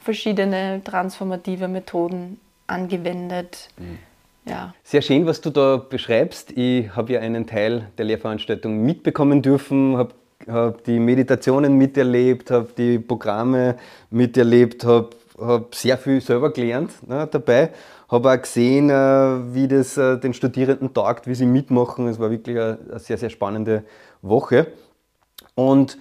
[0.00, 3.68] verschiedene transformative Methoden angewendet.
[3.78, 3.98] Mhm.
[4.46, 4.74] Ja.
[4.82, 6.52] Sehr schön, was du da beschreibst.
[6.56, 10.14] Ich habe ja einen Teil der Lehrveranstaltung mitbekommen dürfen, habe
[10.48, 13.76] habe die Meditationen miterlebt, habe die Programme
[14.10, 17.70] miterlebt, habe hab sehr viel selber gelernt ne, dabei.
[18.08, 22.08] Habe auch gesehen, äh, wie das äh, den Studierenden taugt, wie sie mitmachen.
[22.08, 23.84] Es war wirklich eine, eine sehr, sehr spannende
[24.20, 24.66] Woche.
[25.54, 25.96] Und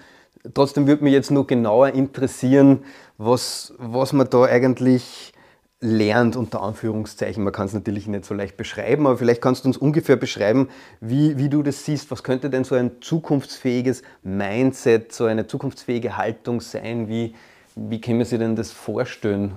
[0.54, 2.80] trotzdem würde mich jetzt noch genauer interessieren,
[3.18, 5.34] was, was man da eigentlich
[5.82, 7.44] lernt, unter Anführungszeichen.
[7.44, 10.70] Man kann es natürlich nicht so leicht beschreiben, aber vielleicht kannst du uns ungefähr beschreiben,
[11.00, 12.12] wie, wie du das siehst.
[12.12, 17.08] Was könnte denn so ein zukunftsfähiges Mindset, so eine zukunftsfähige Haltung sein?
[17.08, 17.34] Wie,
[17.76, 19.56] wie kann man sich denn das vorstellen?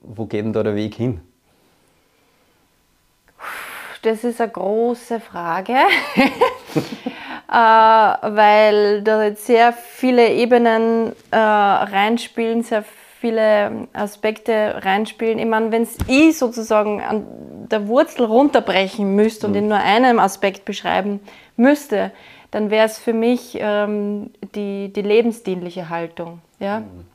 [0.00, 1.20] Wo geht denn da der Weg hin?
[4.02, 5.72] Das ist eine große Frage,
[7.48, 12.84] äh, weil da jetzt sehr viele Ebenen äh, reinspielen, sehr
[13.20, 15.38] viele Aspekte reinspielen.
[15.38, 17.26] Ich meine, wenn es ich sozusagen an
[17.70, 19.58] der Wurzel runterbrechen müsste und mhm.
[19.58, 21.20] in nur einem Aspekt beschreiben
[21.56, 22.12] müsste,
[22.50, 26.40] dann wäre es für mich ähm, die, die lebensdienliche Haltung.
[26.60, 26.80] Ja?
[26.80, 27.06] Mhm.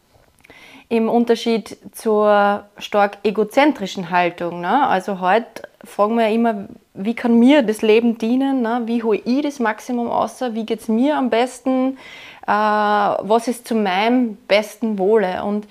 [0.90, 4.62] Im Unterschied zur stark egozentrischen Haltung.
[4.62, 4.88] Ne?
[4.88, 8.62] Also heute fragen wir ja immer, wie kann mir das Leben dienen?
[8.62, 8.84] Ne?
[8.86, 10.42] Wie hole ich das Maximum aus?
[10.52, 11.98] Wie geht es mir am besten?
[12.46, 15.44] Äh, was ist zu meinem besten Wohle?
[15.46, 15.66] Und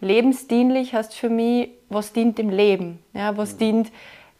[0.00, 3.58] lebensdienlich heißt für mich, was dient dem Leben, ja, was mhm.
[3.58, 3.92] dient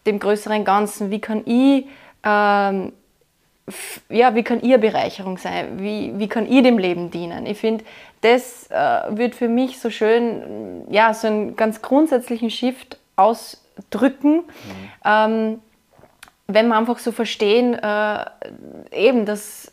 [0.06, 1.86] dem größeren Ganzen, wie kann ich,
[2.24, 2.92] ähm,
[4.08, 7.46] ja, wie kann ihr Bereicherung sein, wie, wie kann ich dem Leben dienen.
[7.46, 7.84] Ich finde,
[8.22, 14.36] das äh, wird für mich so schön, ja, so einen ganz grundsätzlichen Shift ausdrücken.
[14.36, 14.42] Mhm.
[15.04, 15.58] Ähm,
[16.46, 18.24] wenn wir einfach so verstehen, äh,
[18.90, 19.70] eben, dass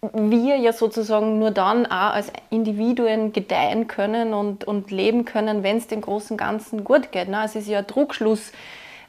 [0.00, 5.78] wir ja sozusagen nur dann auch als Individuen gedeihen können und, und leben können, wenn
[5.78, 7.28] es dem großen Ganzen gut geht.
[7.28, 7.42] Ne?
[7.44, 8.52] Es ist ja ein Druckschluss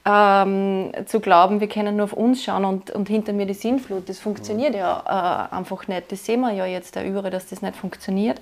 [0.05, 4.09] ähm, zu glauben, wir können nur auf uns schauen und, und hinter mir die Sinnflut.
[4.09, 6.11] Das funktioniert ja äh, einfach nicht.
[6.11, 8.41] Das sehen wir ja jetzt da überall, dass das nicht funktioniert.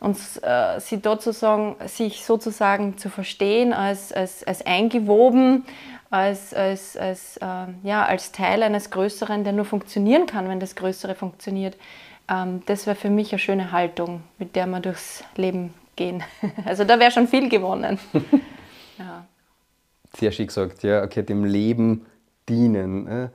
[0.00, 5.64] Und äh, sie sozusagen, sich sozusagen zu verstehen als, als, als eingewoben,
[6.10, 10.74] als, als, als, äh, ja, als Teil eines Größeren, der nur funktionieren kann, wenn das
[10.74, 11.76] Größere funktioniert.
[12.30, 16.22] Ähm, das wäre für mich eine schöne Haltung, mit der wir durchs Leben gehen.
[16.64, 17.98] Also da wäre schon viel gewonnen.
[18.98, 19.26] ja.
[20.16, 22.06] Sehr schön gesagt, ja, okay, dem Leben
[22.48, 23.06] dienen.
[23.06, 23.28] Äh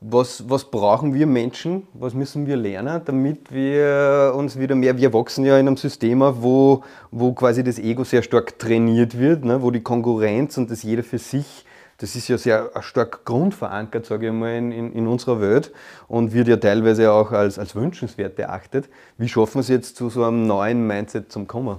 [0.00, 5.12] was, was brauchen wir Menschen, was müssen wir lernen, damit wir uns wieder mehr, wir
[5.12, 9.44] wachsen ja in einem System auf, wo, wo quasi das Ego sehr stark trainiert wird,
[9.44, 11.66] ne, wo die Konkurrenz und das jeder für sich,
[11.98, 15.70] das ist ja sehr stark grundverankert, sage ich mal, in, in, in unserer Welt
[16.08, 18.88] und wird ja teilweise auch als, als wünschenswert erachtet.
[19.18, 21.76] Wie schaffen wir es jetzt zu so einem neuen Mindset zum Kommen?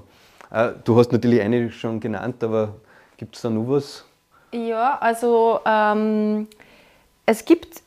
[0.51, 2.75] Äh, du hast natürlich eine schon genannt, aber
[3.17, 4.05] gibt es da noch was?
[4.53, 6.47] Ja, also ähm,
[7.25, 7.81] es gibt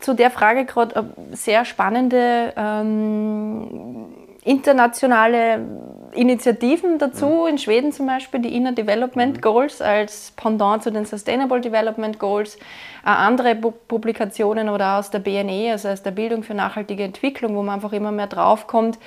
[0.00, 4.06] zu der Frage gerade sehr spannende ähm,
[4.44, 5.60] internationale
[6.12, 7.26] Initiativen dazu.
[7.26, 7.48] Mhm.
[7.48, 9.40] In Schweden zum Beispiel die Inner Development mhm.
[9.40, 12.56] Goals als Pendant zu den Sustainable Development Goals.
[12.56, 17.62] Äh, andere Publikationen oder aus der BNE, also aus der Bildung für nachhaltige Entwicklung, wo
[17.62, 18.98] man einfach immer mehr draufkommt.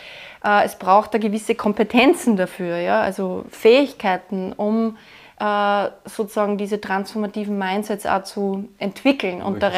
[0.44, 3.02] Äh, es braucht da gewisse Kompetenzen dafür, ja?
[3.02, 4.98] also Fähigkeiten, um
[5.40, 9.42] äh, sozusagen diese transformativen Mindsets auch zu entwickeln.
[9.42, 9.70] Und da?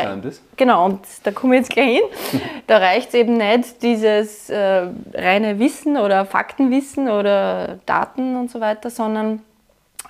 [0.58, 2.42] Genau, und da komme ich jetzt gleich hin.
[2.68, 8.60] da reicht es eben nicht, dieses äh, reine Wissen oder Faktenwissen oder Daten und so
[8.60, 9.42] weiter, sondern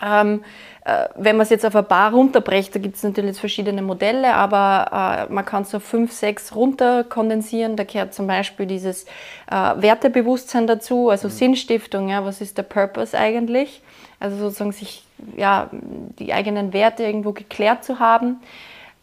[0.01, 0.43] ähm,
[0.83, 4.33] äh, wenn man es jetzt auf ein paar runterbrecht, da gibt es natürlich verschiedene Modelle,
[4.33, 7.75] aber äh, man kann es auf fünf, sechs runter kondensieren.
[7.75, 9.03] Da gehört zum Beispiel dieses
[9.51, 11.33] äh, Wertebewusstsein dazu, also mhm.
[11.33, 13.81] Sinnstiftung, ja, was ist der Purpose eigentlich?
[14.21, 15.03] Also sozusagen sich
[15.35, 18.37] ja, die eigenen Werte irgendwo geklärt zu haben.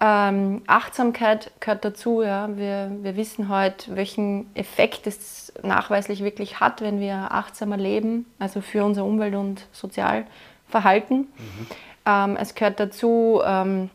[0.01, 2.23] Ähm, Achtsamkeit gehört dazu.
[2.23, 2.49] Ja.
[2.57, 8.61] Wir, wir wissen heute, welchen Effekt es nachweislich wirklich hat, wenn wir achtsamer leben, also
[8.61, 11.19] für unser Umwelt- und Sozialverhalten.
[11.19, 11.67] Mhm.
[12.07, 13.91] Ähm, es gehört dazu, ähm,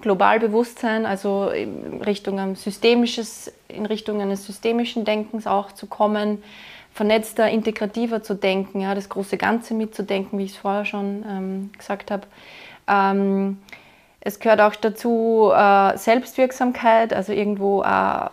[0.00, 6.42] Globalbewusstsein, also in Richtung, systemisches, in Richtung eines systemischen Denkens auch zu kommen
[6.94, 11.70] vernetzter, integrativer zu denken, ja, das große Ganze mitzudenken, wie ich es vorher schon ähm,
[11.76, 12.22] gesagt habe.
[12.86, 13.58] Ähm,
[14.20, 18.30] es gehört auch dazu äh, Selbstwirksamkeit, also irgendwo äh,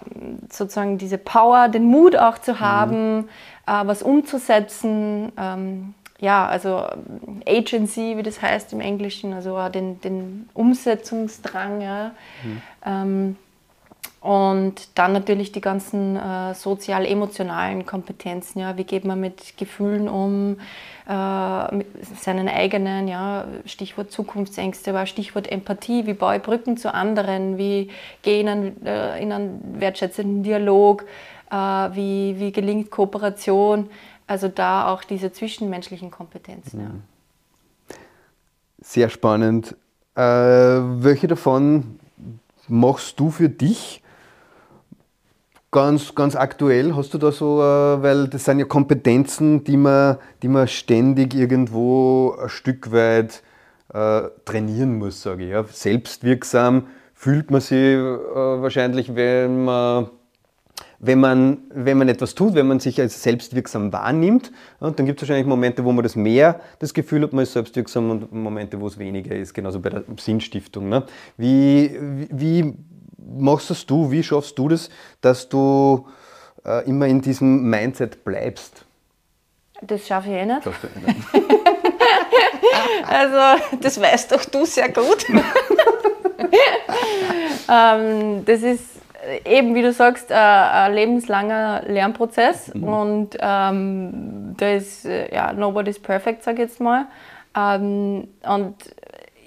[0.49, 3.29] sozusagen diese Power, den Mut auch zu haben, mhm.
[3.65, 5.31] äh, was umzusetzen.
[5.37, 6.85] Ähm, ja, also
[7.47, 11.81] Agency, wie das heißt im Englischen, also den, den Umsetzungsdrang.
[11.81, 12.11] Ja.
[12.85, 13.35] Mhm.
[14.21, 18.59] Und dann natürlich die ganzen äh, sozial-emotionalen Kompetenzen.
[18.59, 18.77] Ja.
[18.77, 20.57] Wie geht man mit Gefühlen um,
[21.09, 21.87] äh, mit
[22.19, 26.05] seinen eigenen, ja, Stichwort Zukunftsängste, aber Stichwort Empathie.
[26.05, 27.57] Wie baue ich Brücken zu anderen?
[27.57, 27.89] Wie
[28.21, 31.03] gehe ich in einen, äh, in einen wertschätzenden Dialog?
[31.49, 33.89] Äh, wie, wie gelingt Kooperation?
[34.27, 36.79] Also da auch diese zwischenmenschlichen Kompetenzen.
[36.79, 37.95] Ja.
[38.81, 39.75] Sehr spannend.
[40.13, 41.99] Äh, welche davon
[42.67, 44.01] machst du für dich
[45.73, 50.17] Ganz, ganz aktuell hast du da so, äh, weil das sind ja Kompetenzen, die man,
[50.41, 53.41] die man ständig irgendwo ein Stück weit
[53.93, 55.51] äh, trainieren muss, sage ich.
[55.51, 55.63] Ja.
[55.63, 60.09] Selbstwirksam fühlt man sich äh, wahrscheinlich, wenn man,
[60.99, 64.51] wenn, man, wenn man etwas tut, wenn man sich als selbstwirksam wahrnimmt.
[64.81, 67.53] Ja, dann gibt es wahrscheinlich Momente, wo man das mehr das Gefühl hat, man ist
[67.53, 70.89] selbstwirksam und Momente, wo es weniger ist, genauso bei der Sinnstiftung.
[70.89, 71.03] Ne.
[71.37, 71.97] Wie,
[72.29, 72.73] wie
[73.37, 74.11] machst das du?
[74.11, 74.89] Wie schaffst du das,
[75.21, 76.07] dass du
[76.65, 78.85] äh, immer in diesem Mindset bleibst?
[79.81, 80.63] Das schaffe ich eh nicht.
[80.63, 81.19] Schaffst du eh nicht.
[83.07, 85.25] also, das weißt doch du sehr gut.
[87.69, 88.85] ähm, das ist
[89.45, 92.83] eben, wie du sagst, ein lebenslanger Lernprozess mhm.
[92.83, 97.05] und ähm, da ist, äh, ja, nobody's perfect, sag ich jetzt mal.
[97.55, 98.75] Ähm, und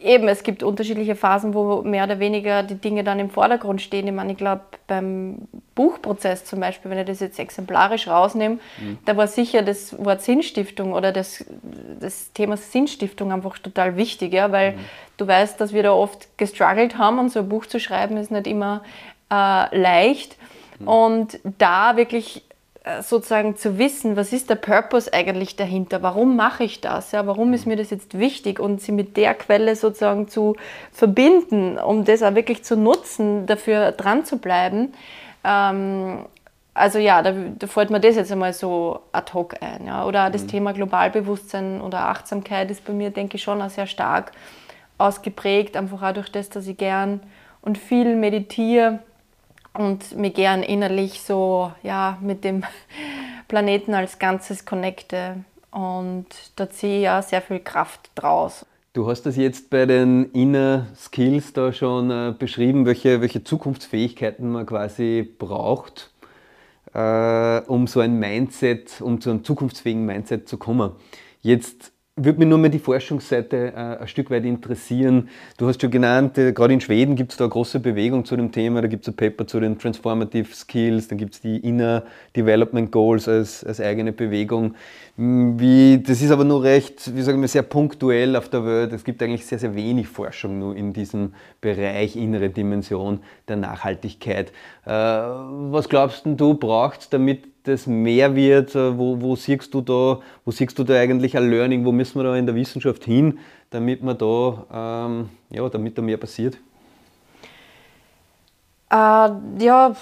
[0.05, 4.07] eben, es gibt unterschiedliche Phasen, wo mehr oder weniger die Dinge dann im Vordergrund stehen.
[4.07, 8.99] Ich meine, ich glaube, beim Buchprozess zum Beispiel, wenn ich das jetzt exemplarisch rausnehme, mhm.
[9.05, 11.45] da war sicher das Wort Sinnstiftung oder das,
[12.01, 14.81] das Thema Sinnstiftung einfach total wichtig, ja, weil mhm.
[15.17, 18.31] du weißt, dass wir da oft gestruggelt haben und so ein Buch zu schreiben ist
[18.31, 18.83] nicht immer
[19.31, 20.37] äh, leicht.
[20.79, 20.89] Mhm.
[20.89, 22.45] Und da wirklich
[23.01, 27.55] sozusagen zu wissen, was ist der Purpose eigentlich dahinter, warum mache ich das, ja, warum
[27.55, 30.57] ist mir das jetzt wichtig und sie mit der Quelle sozusagen zu
[30.93, 34.93] verbinden, um das auch wirklich zu nutzen, dafür dran zu bleiben.
[35.45, 36.27] Ähm,
[36.75, 39.87] also ja, da, da fällt mir das jetzt einmal so ad hoc ein.
[39.87, 40.05] Ja.
[40.05, 40.49] Oder das mhm.
[40.49, 44.33] Thema Globalbewusstsein oder Achtsamkeit ist bei mir, denke ich, schon auch sehr stark
[44.99, 47.21] ausgeprägt, einfach auch durch das, dass ich gern
[47.63, 48.99] und viel meditiere
[49.75, 52.63] und mich gern innerlich so ja, mit dem
[53.49, 55.45] Planeten als Ganzes connecte.
[55.71, 58.65] Und da ziehe ich ja sehr viel Kraft draus.
[58.93, 64.49] Du hast das jetzt bei den Inner Skills da schon äh, beschrieben, welche, welche Zukunftsfähigkeiten
[64.53, 66.13] man quasi braucht,
[66.93, 70.93] äh, um so ein Mindset, um zu einem zukunftsfähigen Mindset zu kommen.
[71.43, 75.29] Jetzt würde mich nur mal die Forschungsseite äh, ein Stück weit interessieren.
[75.57, 78.37] Du hast schon genannt, äh, gerade in Schweden gibt es da eine große Bewegung zu
[78.37, 78.83] dem Thema.
[78.83, 82.05] Da gibt es ein Paper zu den Transformative Skills, dann gibt es die Inner
[82.37, 84.77] Development Goals als, als eigene Bewegung.
[85.17, 88.93] Hm, wie, das ist aber nur recht, wie sagen wir, sehr punktuell auf der Welt.
[88.93, 94.53] Es gibt eigentlich sehr, sehr wenig Forschung nur in diesem Bereich innere Dimension der Nachhaltigkeit.
[94.87, 98.75] Äh, was glaubst du, braucht damit das mehr wird?
[98.75, 101.85] Äh, wo, wo, siehst du da, wo siehst du da eigentlich ein Learning?
[101.85, 103.39] Wo müssen wir da in der Wissenschaft hin,
[103.71, 106.59] damit man da, ähm, ja, damit da mehr passiert?
[108.91, 108.95] Äh,
[109.59, 109.97] ja,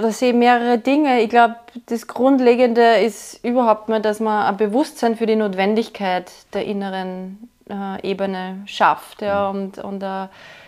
[0.00, 1.22] da sehe ich mehrere Dinge.
[1.22, 6.66] Ich glaube, das Grundlegende ist überhaupt mal, dass man ein Bewusstsein für die Notwendigkeit der
[6.66, 9.22] inneren äh, Ebene schafft.
[9.22, 9.58] Ja, mhm.
[9.60, 10.26] und, und äh,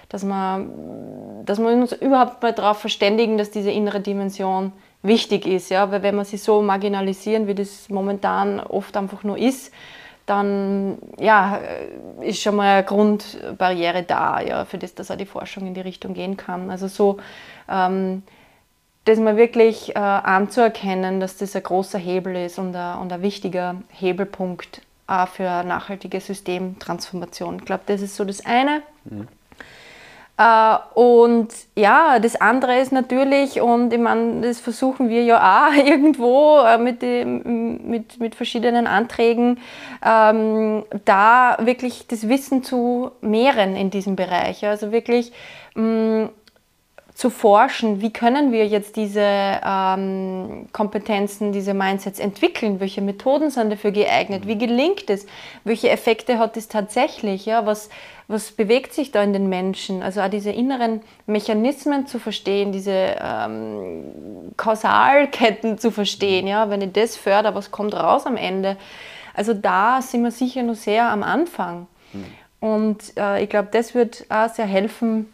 [0.09, 5.71] dass, man, dass wir uns überhaupt mal darauf verständigen, dass diese innere Dimension wichtig ist.
[5.71, 5.91] Ja?
[5.91, 9.73] Weil wenn wir sie so marginalisieren, wie das momentan oft einfach nur ist,
[10.27, 11.59] dann ja,
[12.21, 15.81] ist schon mal eine Grundbarriere da, ja, für das, dass auch die Forschung in die
[15.81, 16.71] Richtung gehen kann.
[16.71, 17.19] Also so,
[17.69, 18.23] ähm,
[19.05, 23.23] das mal wirklich äh, anzuerkennen, dass das ein großer Hebel ist und ein, und ein
[23.23, 27.57] wichtiger Hebelpunkt auch für nachhaltige Systemtransformation.
[27.57, 28.83] Ich glaube, das ist so das eine.
[29.05, 29.27] Mhm.
[30.39, 35.75] Äh, und ja, das andere ist natürlich, und ich meine, das versuchen wir ja auch
[35.87, 39.59] irgendwo äh, mit, dem, mit, mit verschiedenen Anträgen,
[40.05, 44.67] ähm, da wirklich das Wissen zu mehren in diesem Bereich.
[44.67, 45.33] Also wirklich
[45.75, 46.29] mh, mm,
[47.23, 53.71] zu forschen, wie können wir jetzt diese ähm, Kompetenzen, diese Mindsets entwickeln, welche Methoden sind
[53.71, 55.27] dafür geeignet, wie gelingt es,
[55.63, 57.91] welche Effekte hat es tatsächlich, ja, was,
[58.27, 63.15] was bewegt sich da in den Menschen, also auch diese inneren Mechanismen zu verstehen, diese
[63.21, 68.77] ähm, Kausalketten zu verstehen, ja, wenn ich das fördere, was kommt raus am Ende,
[69.33, 71.87] also da sind wir sicher noch sehr am Anfang.
[72.13, 72.25] Mhm.
[72.59, 75.33] und äh, ich glaube, das wird auch sehr helfen,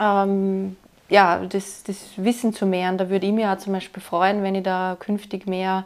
[0.00, 2.98] ähm, ja, das, das Wissen zu mehren.
[2.98, 5.84] Da würde ich mich auch zum Beispiel freuen, wenn ich da künftig mehr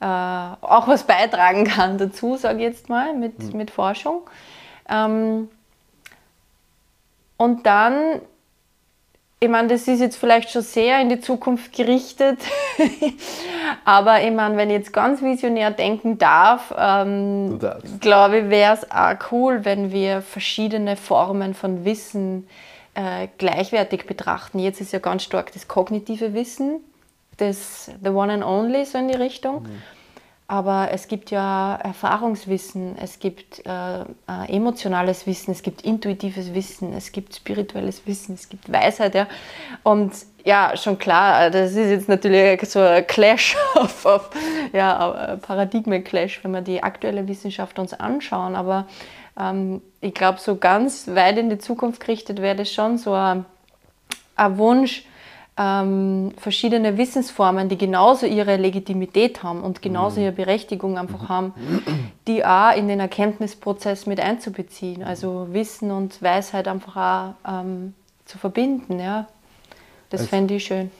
[0.00, 3.56] äh, auch was beitragen kann dazu, sage ich jetzt mal, mit, mhm.
[3.56, 4.22] mit Forschung.
[4.88, 5.48] Ähm,
[7.36, 8.20] und dann,
[9.40, 12.38] ich meine, das ist jetzt vielleicht schon sehr in die Zukunft gerichtet,
[13.84, 17.58] aber ich meine, wenn ich jetzt ganz visionär denken darf, ähm,
[18.00, 22.69] glaube ich, wäre es auch cool, wenn wir verschiedene Formen von Wissen äh,
[23.38, 24.58] gleichwertig betrachten.
[24.58, 26.80] Jetzt ist ja ganz stark das kognitive Wissen,
[27.36, 29.62] das The One and Only so in die Richtung.
[29.62, 29.82] Mhm.
[30.50, 34.04] Aber es gibt ja Erfahrungswissen, es gibt äh, äh,
[34.48, 39.14] emotionales Wissen, es gibt intuitives Wissen, es gibt spirituelles Wissen, es gibt Weisheit.
[39.14, 39.28] Ja.
[39.84, 40.12] Und
[40.44, 44.30] ja, schon klar, äh, das ist jetzt natürlich so ein Clash auf, auf
[44.72, 48.56] ja, Paradigmen-Clash, wenn wir die aktuelle Wissenschaft uns anschauen.
[48.56, 48.88] Aber
[49.38, 53.44] ähm, ich glaube, so ganz weit in die Zukunft gerichtet wäre das schon so ein,
[54.34, 55.04] ein Wunsch,
[55.60, 60.26] ähm, verschiedene Wissensformen, die genauso ihre Legitimität haben und genauso mhm.
[60.26, 61.52] ihre Berechtigung einfach haben,
[62.26, 65.02] die auch in den Erkenntnisprozess mit einzubeziehen.
[65.02, 66.96] Also Wissen und Weisheit einfach
[67.46, 67.92] auch ähm,
[68.24, 68.98] zu verbinden.
[68.98, 69.28] Ja.
[70.08, 70.90] Das also, fände ich schön.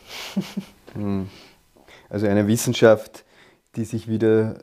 [0.94, 1.28] Mhm.
[2.12, 3.22] Also eine Wissenschaft,
[3.76, 4.56] die sich wieder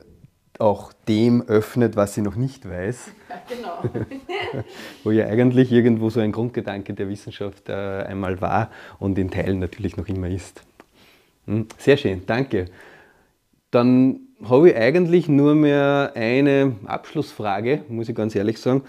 [0.60, 3.12] auch dem öffnet, was sie noch nicht weiß.
[3.30, 4.06] Ja, genau.
[5.04, 9.60] Wo ja eigentlich irgendwo so ein Grundgedanke der Wissenschaft äh, einmal war und in Teilen
[9.60, 10.64] natürlich noch immer ist.
[11.46, 12.68] Hm, sehr schön, danke.
[13.70, 18.84] Dann habe ich eigentlich nur mehr eine Abschlussfrage, muss ich ganz ehrlich sagen.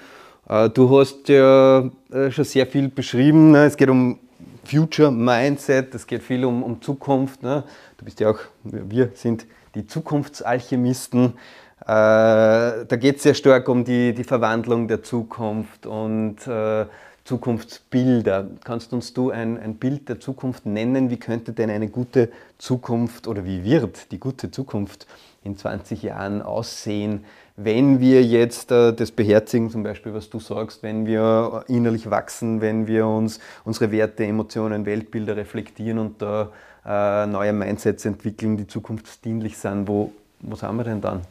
[0.48, 3.50] Äh, du hast ja äh, schon sehr viel beschrieben.
[3.50, 3.64] Ne?
[3.64, 4.18] Es geht um
[4.64, 7.42] Future Mindset, es geht viel um, um Zukunft.
[7.42, 7.64] Ne?
[7.96, 9.46] Du bist ja auch, wir sind
[9.78, 11.34] die Zukunftsalchemisten.
[11.82, 16.86] Äh, da geht es sehr stark um die, die Verwandlung der Zukunft und äh,
[17.24, 18.48] Zukunftsbilder.
[18.64, 21.10] Kannst uns du ein, ein Bild der Zukunft nennen?
[21.10, 25.06] Wie könnte denn eine gute Zukunft oder wie wird die gute Zukunft
[25.44, 27.24] in 20 Jahren aussehen,
[27.56, 32.60] wenn wir jetzt äh, das beherzigen, zum Beispiel, was du sagst, wenn wir innerlich wachsen,
[32.60, 36.50] wenn wir uns unsere Werte, Emotionen, Weltbilder reflektieren und da
[36.88, 41.22] äh, neue Mindsets entwickeln, die zukunftsdienlich sind, wo, wo sind wir denn dann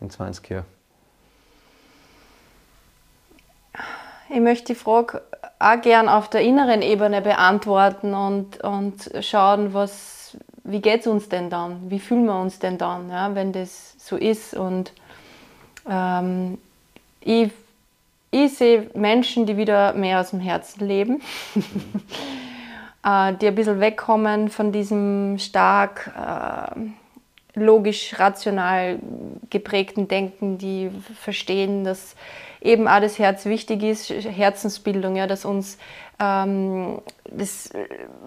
[0.00, 0.64] in 20 Jahren?
[4.28, 5.22] Ich möchte die Frage
[5.58, 11.30] auch gern auf der inneren Ebene beantworten und, und schauen, was, wie geht es uns
[11.30, 11.90] denn dann?
[11.90, 14.52] Wie fühlen wir uns denn dann, ja, wenn das so ist?
[14.52, 14.92] Und
[15.88, 16.58] ähm,
[17.22, 17.50] ich,
[18.30, 21.22] ich sehe Menschen, die wieder mehr aus dem Herzen leben.
[23.08, 28.98] Äh, die ein bisschen wegkommen von diesem stark äh, logisch, rational
[29.50, 30.90] geprägten Denken, die
[31.20, 32.16] verstehen, dass
[32.60, 35.78] eben auch das Herz wichtig ist, Herzensbildung, ja, dass uns
[36.20, 37.70] ähm, das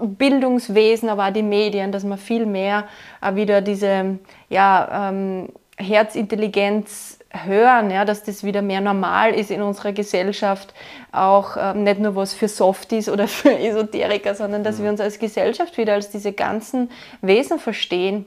[0.02, 2.88] Bildungswesen, aber auch die Medien, dass man viel mehr
[3.22, 5.50] äh, wieder diese ja, ähm,
[5.82, 10.74] Herzintelligenz hören, ja, dass das wieder mehr normal ist in unserer Gesellschaft,
[11.12, 14.84] auch ähm, nicht nur was für Softies oder für Esoteriker, sondern dass mhm.
[14.84, 16.90] wir uns als Gesellschaft wieder als diese ganzen
[17.22, 18.26] Wesen verstehen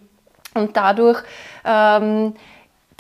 [0.55, 1.23] und dadurch
[1.64, 2.35] ähm,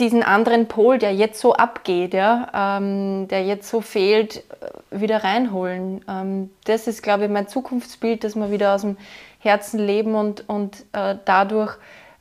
[0.00, 5.22] diesen anderen Pol, der jetzt so abgeht, ja, ähm, der jetzt so fehlt, äh, wieder
[5.22, 6.04] reinholen.
[6.08, 8.96] Ähm, das ist, glaube ich, mein Zukunftsbild, dass wir wieder aus dem
[9.38, 11.76] Herzen leben und, und äh, dadurch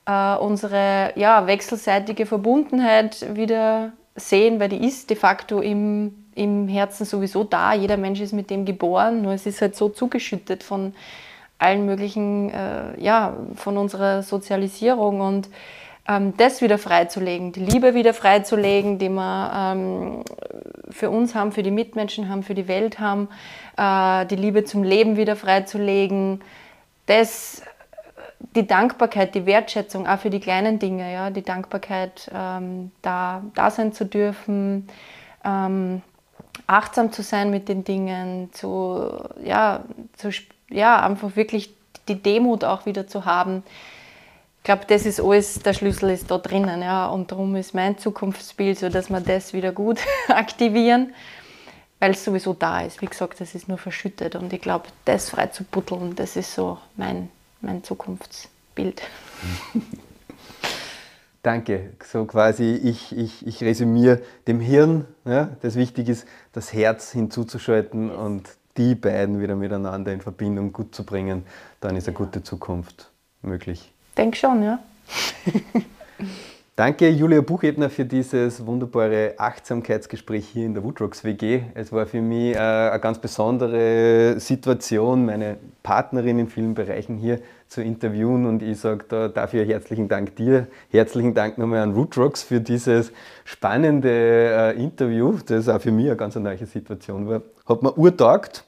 [0.06, 7.06] äh, unsere ja, wechselseitige Verbundenheit wieder sehen, weil die ist de facto im, im Herzen
[7.06, 7.74] sowieso da.
[7.74, 10.94] Jeder Mensch ist mit dem geboren, nur es ist halt so zugeschüttet von
[11.58, 15.50] allen möglichen, äh, ja, von unserer Sozialisierung und
[16.08, 20.24] ähm, das wieder freizulegen, die Liebe wieder freizulegen, die wir ähm,
[20.90, 23.30] für uns haben, für die Mitmenschen haben, für die Welt haben,
[23.78, 26.42] äh, die Liebe zum Leben wieder freizulegen,
[27.06, 27.62] das,
[28.56, 33.72] die Dankbarkeit, die Wertschätzung auch für die kleinen Dinge, ja, die Dankbarkeit, ähm, da, da
[33.72, 34.88] sein zu dürfen,
[35.44, 36.02] ähm,
[36.68, 39.10] achtsam zu sein mit den Dingen, zu,
[39.44, 39.84] ja,
[40.16, 40.30] zu,
[40.70, 41.74] ja, einfach wirklich
[42.08, 43.64] die Demut auch wieder zu haben.
[44.60, 46.82] Ich glaube, das ist alles, der Schlüssel ist da drinnen.
[46.82, 47.08] Ja.
[47.08, 50.00] Und darum ist mein Zukunftsbild so, dass wir das wieder gut
[50.30, 51.14] aktivieren,
[52.00, 53.02] weil es sowieso da ist.
[53.02, 54.36] Wie gesagt, das ist nur verschüttet.
[54.36, 57.30] Und ich glaube, das frei zu butteln, das ist so mein,
[57.64, 59.02] mein Zukunftsbild.
[61.42, 61.92] Danke.
[62.04, 68.12] So quasi, ich, ich, ich resümiere dem Hirn, ja, das wichtig ist, das Herz hinzuzuschalten
[68.12, 71.44] und die beiden wieder miteinander in Verbindung gut zu bringen,
[71.82, 73.12] dann ist eine gute Zukunft
[73.42, 73.92] möglich.
[74.18, 74.80] Denk schon, ja.
[76.76, 81.62] Danke, Julia Buchebner, für dieses wunderbare Achtsamkeitsgespräch hier in der Woodrocks WG.
[81.76, 87.42] Es war für mich äh, eine ganz besondere Situation, meine Partnerin in vielen Bereichen hier
[87.68, 90.66] zu interviewen und ich sage da dafür herzlichen Dank dir.
[90.90, 93.12] Herzlichen Dank nochmal an Woodrocks für dieses
[93.46, 94.10] spannende
[94.76, 97.44] äh, Interview, das auch für mich eine ganz neue Situation war.
[97.68, 98.64] Hat mir urtaugt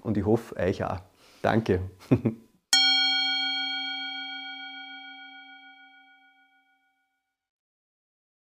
[0.00, 1.00] und ich hoffe, euch auch.
[1.42, 1.80] Danke.